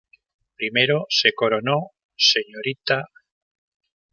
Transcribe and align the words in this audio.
Primero 0.57 1.05
se 1.09 1.31
coronó 1.35 1.91
Srta. 2.17 3.09